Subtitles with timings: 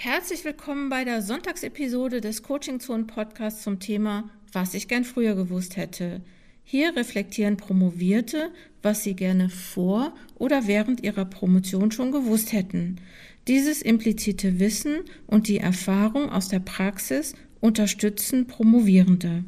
[0.00, 5.34] Herzlich willkommen bei der Sonntagsepisode des Coaching Zone Podcasts zum Thema Was ich gern früher
[5.34, 6.20] gewusst hätte.
[6.62, 13.00] Hier reflektieren Promovierte, was sie gerne vor oder während ihrer Promotion schon gewusst hätten.
[13.48, 19.42] Dieses implizite Wissen und die Erfahrung aus der Praxis unterstützen Promovierende.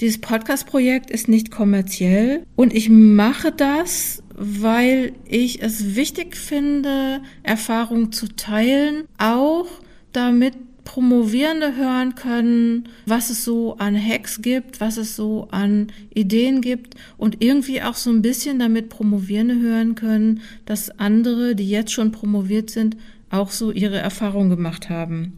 [0.00, 8.12] Dieses Podcast-Projekt ist nicht kommerziell und ich mache das, weil ich es wichtig finde, Erfahrungen
[8.12, 9.66] zu teilen, auch
[10.12, 10.54] damit
[10.84, 16.94] Promovierende hören können, was es so an Hacks gibt, was es so an Ideen gibt
[17.18, 22.10] und irgendwie auch so ein bisschen damit Promovierende hören können, dass andere, die jetzt schon
[22.10, 22.96] promoviert sind,
[23.28, 25.34] auch so ihre Erfahrungen gemacht haben.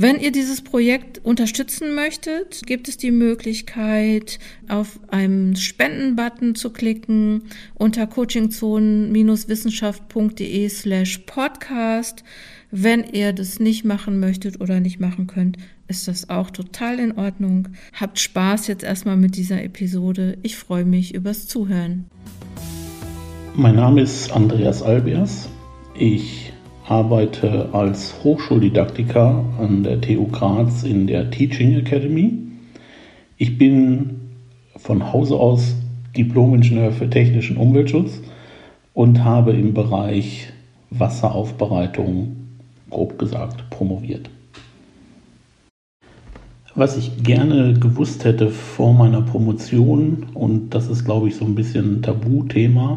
[0.00, 7.42] Wenn ihr dieses Projekt unterstützen möchtet, gibt es die Möglichkeit, auf einen Spenden-Button zu klicken
[7.74, 12.22] unter coachingzonen-wissenschaft.de slash podcast.
[12.70, 15.56] Wenn ihr das nicht machen möchtet oder nicht machen könnt,
[15.88, 17.66] ist das auch total in Ordnung.
[17.92, 20.38] Habt Spaß jetzt erstmal mit dieser Episode.
[20.44, 22.04] Ich freue mich übers Zuhören.
[23.56, 25.48] Mein Name ist Andreas Albiers.
[25.96, 26.47] Ich
[26.88, 32.32] arbeite als Hochschuldidaktiker an der TU Graz in der Teaching Academy.
[33.36, 34.20] Ich bin
[34.76, 35.76] von Hause aus
[36.16, 38.22] Diplom-Ingenieur für technischen Umweltschutz
[38.94, 40.48] und habe im Bereich
[40.90, 42.36] Wasseraufbereitung,
[42.88, 44.30] grob gesagt, promoviert.
[46.74, 51.54] Was ich gerne gewusst hätte vor meiner Promotion, und das ist, glaube ich, so ein
[51.54, 52.96] bisschen ein Tabuthema,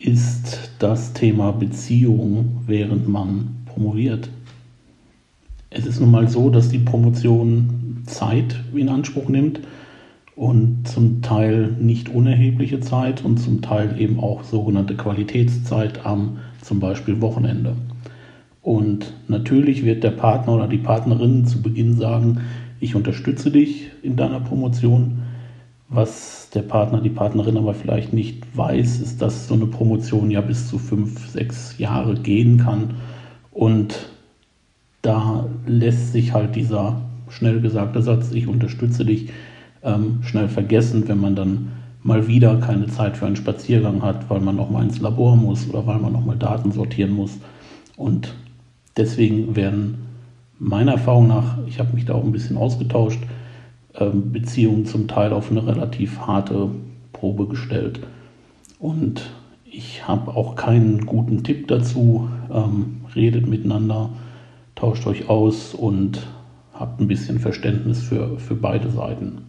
[0.00, 4.30] ist das Thema Beziehung, während man promoviert.
[5.68, 9.60] Es ist nun mal so, dass die Promotion Zeit in Anspruch nimmt
[10.34, 16.80] und zum Teil nicht unerhebliche Zeit und zum Teil eben auch sogenannte Qualitätszeit am zum
[16.80, 17.76] Beispiel Wochenende.
[18.62, 22.40] Und natürlich wird der Partner oder die Partnerin zu Beginn sagen,
[22.80, 25.18] ich unterstütze dich in deiner Promotion,
[25.90, 30.40] was der Partner, die Partnerin aber vielleicht nicht weiß, ist, dass so eine Promotion ja
[30.40, 32.94] bis zu fünf, sechs Jahre gehen kann.
[33.50, 34.08] Und
[35.02, 39.30] da lässt sich halt dieser schnell gesagte Satz, ich unterstütze dich,
[39.82, 44.40] ähm, schnell vergessen, wenn man dann mal wieder keine Zeit für einen Spaziergang hat, weil
[44.40, 47.38] man noch mal ins Labor muss oder weil man noch mal Daten sortieren muss.
[47.96, 48.34] Und
[48.96, 50.06] deswegen werden
[50.58, 53.20] meiner Erfahrung nach, ich habe mich da auch ein bisschen ausgetauscht,
[53.94, 56.70] ähm, Beziehungen zum Teil auf eine relativ harte
[57.12, 58.00] Probe gestellt.
[58.78, 59.30] Und
[59.64, 62.28] ich habe auch keinen guten Tipp dazu.
[62.52, 64.10] Ähm, redet miteinander,
[64.74, 66.26] tauscht euch aus und
[66.72, 69.42] habt ein bisschen Verständnis für, für beide Seiten.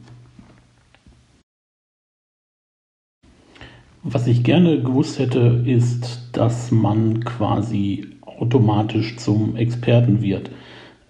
[4.04, 10.50] Was ich gerne gewusst hätte, ist, dass man quasi automatisch zum Experten wird.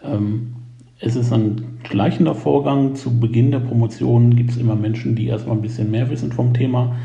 [0.03, 0.55] Ähm,
[0.99, 2.95] es ist ein schleichender Vorgang.
[2.95, 6.53] Zu Beginn der Promotion gibt es immer Menschen, die erstmal ein bisschen mehr wissen vom
[6.53, 6.95] Thema.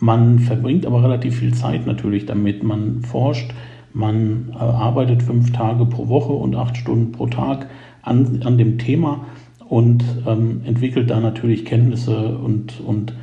[0.00, 2.62] Man verbringt aber relativ viel Zeit natürlich damit.
[2.62, 3.52] Man forscht,
[3.92, 7.68] man äh, arbeitet fünf Tage pro Woche und acht Stunden pro Tag
[8.02, 9.24] an, an dem Thema
[9.68, 13.14] und ähm, entwickelt da natürlich Kenntnisse und, und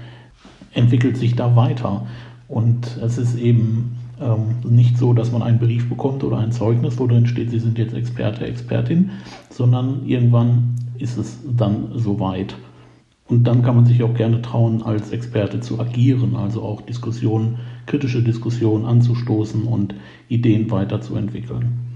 [0.74, 2.08] entwickelt sich da weiter.
[2.48, 7.00] Und es ist eben ähm, nicht so, dass man einen Brief bekommt oder ein Zeugnis,
[7.00, 9.12] wo drin steht, Sie sind jetzt Experte, Expertin,
[9.50, 12.56] sondern irgendwann ist es dann soweit.
[13.28, 17.60] Und dann kann man sich auch gerne trauen, als Experte zu agieren, also auch Diskussionen,
[17.86, 19.96] kritische Diskussionen anzustoßen und
[20.28, 21.92] Ideen weiterzuentwickeln.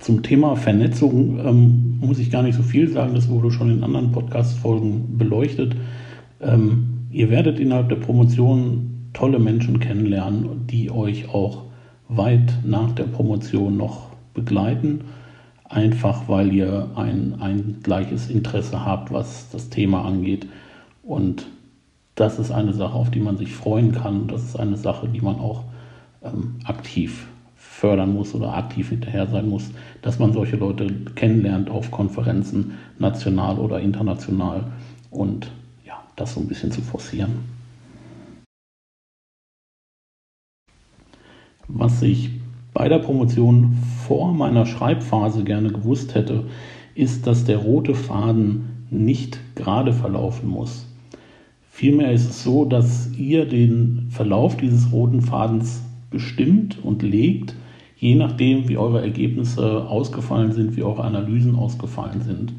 [0.00, 3.84] Zum Thema Vernetzung ähm, muss ich gar nicht so viel sagen, das wurde schon in
[3.84, 5.76] anderen Podcast-Folgen beleuchtet.
[6.40, 11.64] Ähm, ihr werdet innerhalb der Promotion tolle Menschen kennenlernen, die euch auch
[12.08, 15.00] weit nach der Promotion noch begleiten,
[15.68, 20.46] einfach weil ihr ein, ein gleiches Interesse habt, was das Thema angeht.
[21.02, 21.46] Und
[22.14, 24.28] das ist eine Sache, auf die man sich freuen kann.
[24.28, 25.64] Das ist eine Sache, die man auch
[26.22, 29.70] ähm, aktiv fördern muss oder aktiv hinterher sein muss,
[30.02, 34.64] dass man solche Leute kennenlernt auf Konferenzen, national oder international
[35.10, 35.50] und
[35.86, 37.58] ja, das so ein bisschen zu forcieren.
[41.68, 42.30] Was ich
[42.78, 43.76] bei der Promotion
[44.06, 46.44] vor meiner Schreibphase gerne gewusst hätte,
[46.94, 50.86] ist, dass der rote Faden nicht gerade verlaufen muss.
[51.72, 55.82] Vielmehr ist es so, dass ihr den Verlauf dieses roten Fadens
[56.12, 57.56] bestimmt und legt,
[57.96, 62.52] je nachdem, wie eure Ergebnisse ausgefallen sind, wie eure Analysen ausgefallen sind.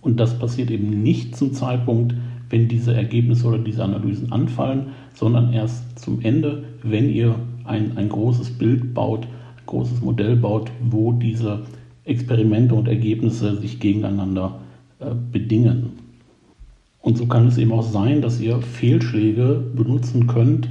[0.00, 2.14] Und das passiert eben nicht zum Zeitpunkt,
[2.48, 7.34] wenn diese Ergebnisse oder diese Analysen anfallen, sondern erst zum Ende, wenn ihr
[7.64, 9.26] ein, ein großes Bild baut,
[9.74, 11.64] großes Modell baut, wo diese
[12.04, 14.60] Experimente und Ergebnisse sich gegeneinander
[15.00, 15.98] äh, bedingen.
[17.00, 20.68] Und so kann es eben auch sein, dass ihr Fehlschläge benutzen könnt,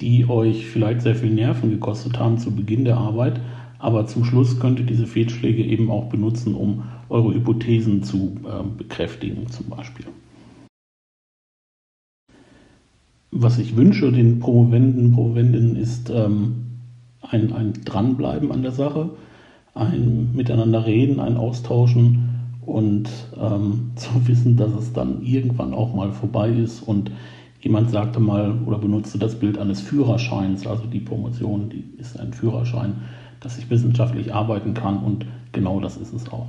[0.00, 3.40] die euch vielleicht sehr viel Nerven gekostet haben zu Beginn der Arbeit,
[3.78, 8.62] aber zum Schluss könnt ihr diese Fehlschläge eben auch benutzen, um eure Hypothesen zu äh,
[8.78, 10.06] bekräftigen zum Beispiel.
[13.30, 16.69] Was ich wünsche den Promovenden, Promovendinnen ist ähm,
[17.30, 19.10] ein, ein Dranbleiben an der Sache,
[19.74, 22.28] ein Miteinander reden, ein Austauschen
[22.66, 23.08] und
[23.40, 27.10] ähm, zu wissen, dass es dann irgendwann auch mal vorbei ist und
[27.60, 32.32] jemand sagte mal oder benutzte das Bild eines Führerscheins, also die Promotion, die ist ein
[32.32, 32.94] Führerschein,
[33.40, 36.48] dass ich wissenschaftlich arbeiten kann und genau das ist es auch.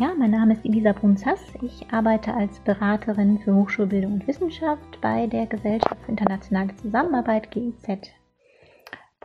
[0.00, 1.38] Ja, mein Name ist Elisa Brunzas.
[1.62, 8.10] Ich arbeite als Beraterin für Hochschulbildung und Wissenschaft bei der Gesellschaft für internationale Zusammenarbeit GIZ.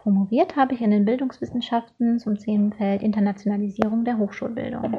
[0.03, 4.97] Promoviert habe ich in den Bildungswissenschaften zum Themenfeld Internationalisierung der Hochschulbildung.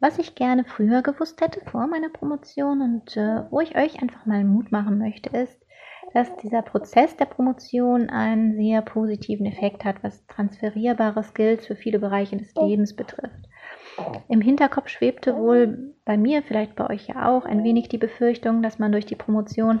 [0.00, 4.26] Was ich gerne früher gewusst hätte vor meiner Promotion und äh, wo ich euch einfach
[4.26, 5.64] mal Mut machen möchte, ist,
[6.14, 12.00] dass dieser Prozess der Promotion einen sehr positiven Effekt hat, was transferierbare Skills für viele
[12.00, 13.48] Bereiche des Lebens betrifft.
[14.28, 18.62] Im Hinterkopf schwebte wohl bei mir, vielleicht bei euch ja auch, ein wenig die Befürchtung,
[18.62, 19.80] dass man durch die Promotion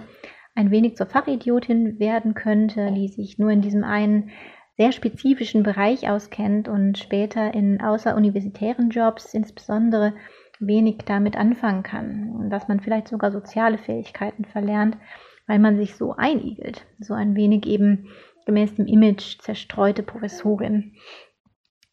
[0.56, 4.30] ein wenig zur Fachidiotin werden könnte, die sich nur in diesem einen
[4.76, 10.14] sehr spezifischen Bereich auskennt und später in außeruniversitären Jobs insbesondere
[10.58, 14.96] wenig damit anfangen kann dass man vielleicht sogar soziale Fähigkeiten verlernt,
[15.46, 18.08] weil man sich so einigelt, so ein wenig eben
[18.46, 20.94] gemäß dem Image zerstreute Professorin.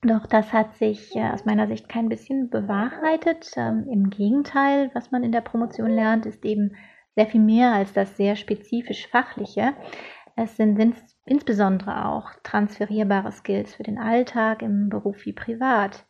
[0.02, 3.52] Doch das hat sich äh, aus meiner Sicht kein bisschen bewahrheitet.
[3.56, 6.76] Ähm, Im Gegenteil, was man in der Promotion lernt, ist eben
[7.16, 9.74] sehr viel mehr als das sehr spezifisch fachliche.
[10.36, 10.80] Es sind
[11.26, 16.06] insbesondere auch transferierbare Skills für den Alltag im Beruf wie privat.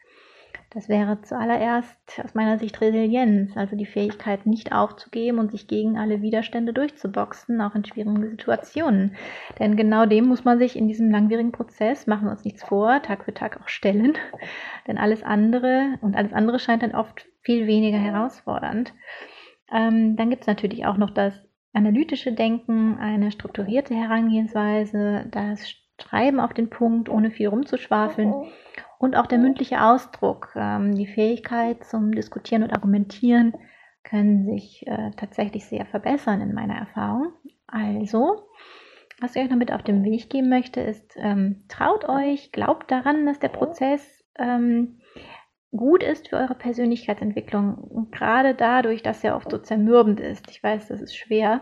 [0.74, 6.00] Das wäre zuallererst aus meiner Sicht Resilienz, also die Fähigkeit, nicht aufzugeben und sich gegen
[6.00, 9.16] alle Widerstände durchzuboxen, auch in schwierigen Situationen.
[9.60, 13.04] Denn genau dem muss man sich in diesem langwierigen Prozess, machen wir uns nichts vor,
[13.04, 14.18] Tag für Tag auch stellen.
[14.88, 18.94] Denn alles andere und alles andere scheint dann oft viel weniger herausfordernd.
[19.71, 21.33] Ähm, dann gibt es natürlich auch noch das
[21.74, 28.33] analytische Denken, eine strukturierte Herangehensweise, das Schreiben auf den Punkt, ohne viel rumzuschwafeln
[29.00, 33.54] und auch der mündliche Ausdruck, ähm, die Fähigkeit zum Diskutieren und Argumentieren
[34.04, 37.33] können sich äh, tatsächlich sehr verbessern in meiner Erfahrung.
[37.68, 38.48] Also,
[39.19, 42.92] was ich euch noch mit auf den Weg geben möchte, ist, ähm, traut euch, glaubt
[42.92, 45.00] daran, dass der Prozess ähm,
[45.75, 48.08] gut ist für eure Persönlichkeitsentwicklung.
[48.12, 50.50] Gerade dadurch, dass er oft so zermürbend ist.
[50.50, 51.62] Ich weiß, das ist schwer.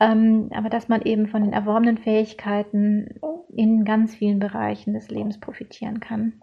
[0.00, 3.20] Ähm, aber dass man eben von den erworbenen Fähigkeiten
[3.54, 6.42] in ganz vielen Bereichen des Lebens profitieren kann.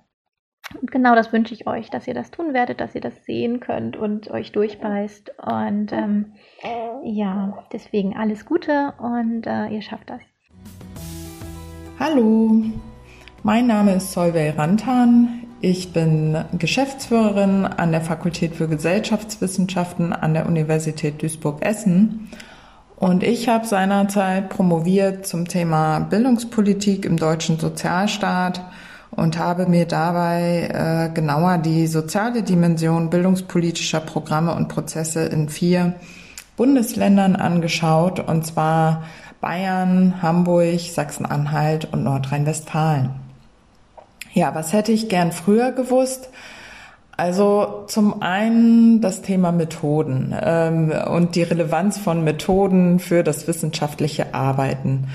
[0.79, 3.59] Und genau das wünsche ich euch, dass ihr das tun werdet, dass ihr das sehen
[3.59, 5.31] könnt und euch durchbeißt.
[5.39, 6.33] Und ähm,
[7.03, 10.21] ja, deswegen alles Gute und äh, ihr schafft das.
[11.99, 12.63] Hallo,
[13.43, 15.38] mein Name ist Solveig Rantan.
[15.61, 22.29] Ich bin Geschäftsführerin an der Fakultät für Gesellschaftswissenschaften an der Universität Duisburg-Essen.
[22.95, 28.61] Und ich habe seinerzeit promoviert zum Thema Bildungspolitik im deutschen Sozialstaat
[29.11, 35.95] und habe mir dabei äh, genauer die soziale Dimension bildungspolitischer Programme und Prozesse in vier
[36.55, 39.03] Bundesländern angeschaut, und zwar
[39.41, 43.28] Bayern, Hamburg, Sachsen-Anhalt und Nordrhein-Westfalen.
[44.33, 46.29] Ja, was hätte ich gern früher gewusst?
[47.17, 54.33] Also zum einen das Thema Methoden ähm, und die Relevanz von Methoden für das wissenschaftliche
[54.33, 55.09] Arbeiten.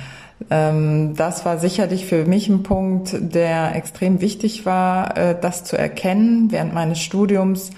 [0.50, 5.78] Ähm, das war sicherlich für mich ein Punkt, der extrem wichtig war, äh, das zu
[5.78, 6.50] erkennen.
[6.50, 7.70] Während meines Studiums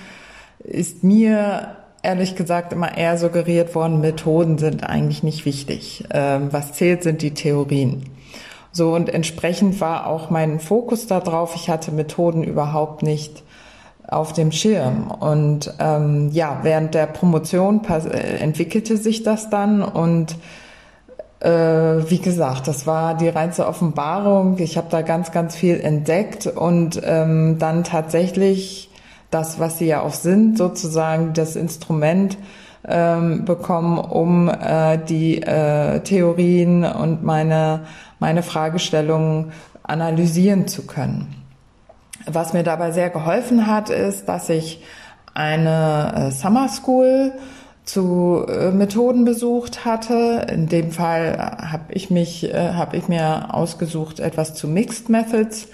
[0.59, 6.05] ist mir ehrlich gesagt immer eher suggeriert worden, Methoden sind eigentlich nicht wichtig.
[6.11, 8.16] Ähm, was zählt, sind die Theorien.
[8.77, 11.55] So und entsprechend war auch mein Fokus darauf.
[11.57, 13.43] Ich hatte Methoden überhaupt nicht
[14.07, 15.11] auf dem Schirm.
[15.11, 20.37] Und ähm, ja, während der Promotion äh, entwickelte sich das dann und
[21.41, 24.59] äh, wie gesagt, das war die reinste Offenbarung.
[24.59, 28.91] Ich habe da ganz, ganz viel entdeckt und ähm, dann tatsächlich
[29.31, 32.37] das, was sie ja auch sind, sozusagen das Instrument
[32.87, 37.81] ähm, bekommen, um äh, die äh, Theorien und meine
[38.19, 41.45] meine Fragestellungen analysieren zu können.
[42.27, 44.83] Was mir dabei sehr geholfen hat, ist, dass ich
[45.35, 47.33] eine äh, Summer School
[47.85, 50.47] zu äh, Methoden besucht hatte.
[50.53, 55.69] In dem Fall habe ich mich, äh, habe ich mir ausgesucht, etwas zu Mixed Methods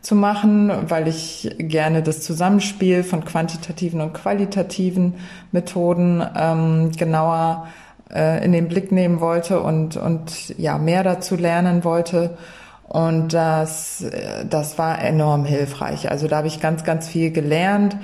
[0.00, 5.14] zu machen, weil ich gerne das Zusammenspiel von quantitativen und qualitativen
[5.52, 7.66] Methoden ähm, genauer
[8.14, 12.36] äh, in den Blick nehmen wollte und, und ja, mehr dazu lernen wollte.
[12.88, 16.10] Und das, äh, das war enorm hilfreich.
[16.10, 17.96] Also da habe ich ganz, ganz viel gelernt,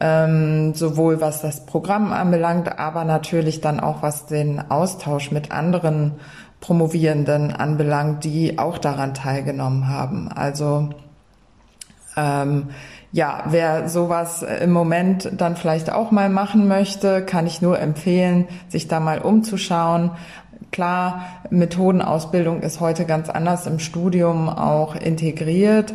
[0.00, 6.12] ähm, sowohl was das Programm anbelangt, aber natürlich dann auch was den Austausch mit anderen
[6.60, 10.28] Promovierenden anbelangt, die auch daran teilgenommen haben.
[10.28, 10.90] Also
[12.16, 12.68] ähm,
[13.12, 18.48] ja, wer sowas im Moment dann vielleicht auch mal machen möchte, kann ich nur empfehlen,
[18.68, 20.12] sich da mal umzuschauen.
[20.70, 25.92] Klar, Methodenausbildung ist heute ganz anders im Studium auch integriert.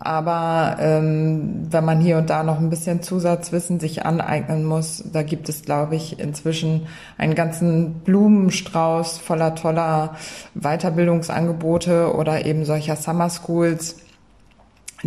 [0.00, 5.22] Aber ähm, wenn man hier und da noch ein bisschen Zusatzwissen sich aneignen muss, da
[5.22, 10.16] gibt es, glaube ich, inzwischen einen ganzen Blumenstrauß voller toller
[10.54, 13.96] Weiterbildungsangebote oder eben solcher Summer Schools,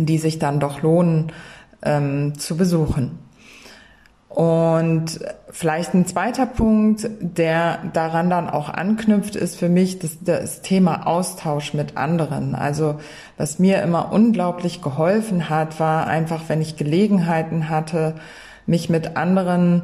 [0.06, 1.32] die sich dann doch lohnen
[1.82, 3.18] ähm, zu besuchen.
[4.28, 5.18] Und
[5.50, 11.06] vielleicht ein zweiter Punkt, der daran dann auch anknüpft, ist für mich das, das, Thema
[11.06, 12.54] Austausch mit anderen.
[12.54, 13.00] Also
[13.36, 18.14] was mir immer unglaublich geholfen hat, war einfach, wenn ich Gelegenheiten hatte,
[18.66, 19.82] mich mit anderen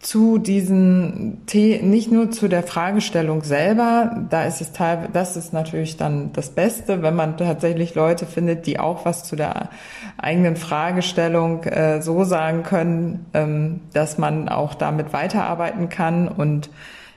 [0.00, 5.52] zu diesen The nicht nur zu der Fragestellung selber, da ist es teilweise, das ist
[5.52, 9.70] natürlich dann das Beste, wenn man tatsächlich Leute findet, die auch was zu der
[10.16, 16.28] eigenen Fragestellung äh, so sagen können, ähm, dass man auch damit weiterarbeiten kann.
[16.28, 16.70] Und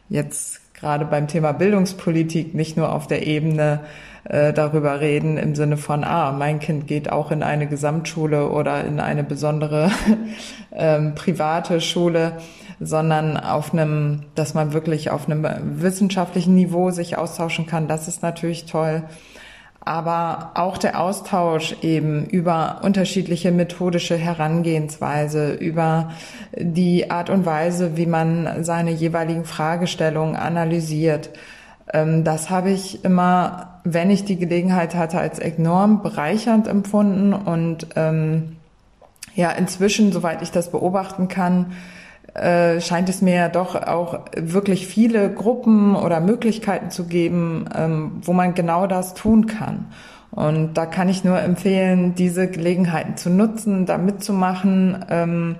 [0.09, 3.81] jetzt gerade beim Thema Bildungspolitik nicht nur auf der Ebene
[4.23, 8.85] äh, darüber reden im Sinne von, ah, mein Kind geht auch in eine Gesamtschule oder
[8.85, 9.91] in eine besondere
[10.71, 12.33] ähm, private Schule,
[12.79, 15.47] sondern auf einem, dass man wirklich auf einem
[15.81, 17.87] wissenschaftlichen Niveau sich austauschen kann.
[17.87, 19.03] Das ist natürlich toll.
[19.83, 26.11] Aber auch der Austausch eben über unterschiedliche methodische Herangehensweise, über
[26.55, 31.31] die Art und Weise, wie man seine jeweiligen Fragestellungen analysiert.
[31.91, 37.87] Ähm, das habe ich immer, wenn ich die Gelegenheit hatte, als enorm bereichernd empfunden und
[37.95, 38.57] ähm,
[39.35, 41.73] ja, inzwischen, soweit ich das beobachten kann,
[42.33, 48.33] äh, scheint es mir doch auch wirklich viele Gruppen oder Möglichkeiten zu geben, ähm, wo
[48.33, 49.87] man genau das tun kann.
[50.31, 55.55] Und da kann ich nur empfehlen, diese Gelegenheiten zu nutzen, da mitzumachen, ähm,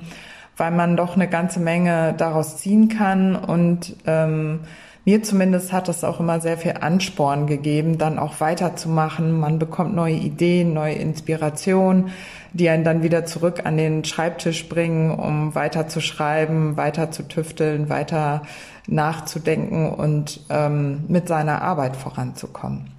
[0.55, 3.35] weil man doch eine ganze Menge daraus ziehen kann.
[3.35, 4.61] Und ähm,
[5.05, 9.39] mir zumindest hat das auch immer sehr viel Ansporn gegeben, dann auch weiterzumachen.
[9.39, 12.11] Man bekommt neue Ideen, neue Inspiration
[12.53, 17.27] die einen dann wieder zurück an den Schreibtisch bringen, um weiter zu schreiben, weiter zu
[17.27, 18.41] tüfteln, weiter
[18.87, 22.91] nachzudenken und ähm, mit seiner Arbeit voranzukommen.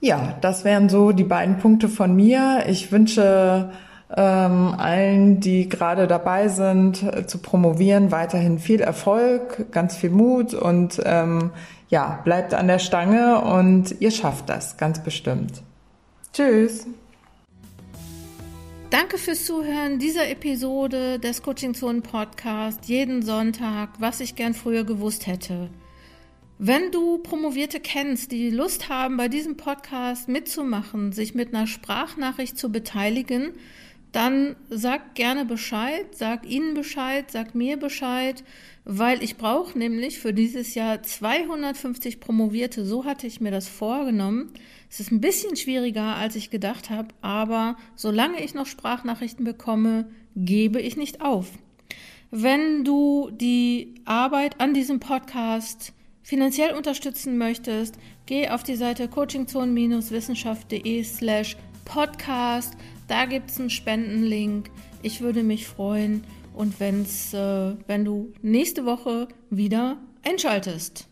[0.00, 2.64] Ja, das wären so die beiden Punkte von mir.
[2.68, 3.70] Ich wünsche
[4.16, 10.54] ähm, allen, die gerade dabei sind, äh, zu promovieren, weiterhin viel Erfolg, ganz viel Mut
[10.54, 11.50] und ähm,
[11.88, 15.62] ja, bleibt an der Stange und ihr schafft das ganz bestimmt.
[16.32, 16.86] Tschüss.
[18.90, 24.84] Danke fürs Zuhören dieser Episode des Coaching Zone Podcast jeden Sonntag, was ich gern früher
[24.84, 25.68] gewusst hätte.
[26.58, 32.56] Wenn du Promovierte kennst, die Lust haben, bei diesem Podcast mitzumachen, sich mit einer Sprachnachricht
[32.56, 33.54] zu beteiligen,
[34.14, 38.44] dann sag gerne Bescheid, sag ihnen Bescheid, sag mir Bescheid,
[38.84, 42.86] weil ich brauche nämlich für dieses Jahr 250 Promovierte.
[42.86, 44.52] So hatte ich mir das vorgenommen.
[44.88, 50.08] Es ist ein bisschen schwieriger, als ich gedacht habe, aber solange ich noch Sprachnachrichten bekomme,
[50.36, 51.50] gebe ich nicht auf.
[52.30, 55.92] Wenn du die Arbeit an diesem Podcast
[56.22, 62.76] finanziell unterstützen möchtest, geh auf die Seite coachingzone-wissenschaft.de slash podcast.
[63.06, 64.70] Da gibt es einen Spendenlink.
[65.02, 71.08] Ich würde mich freuen und wenn's, äh, wenn du nächste Woche wieder einschaltest.